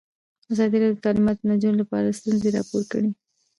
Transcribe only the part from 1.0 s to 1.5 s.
د تعلیمات د